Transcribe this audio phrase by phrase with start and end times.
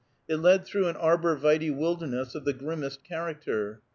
[0.27, 3.81] It led through an arbor vitæ wilderness of the grimmest character.